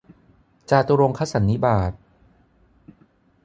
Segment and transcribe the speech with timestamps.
[0.69, 1.91] จาตุรงคสันนิบาต